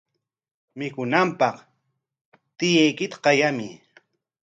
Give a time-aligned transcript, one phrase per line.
[0.77, 1.55] Mikunanpaq
[2.57, 3.73] tiyuykita qayamuy.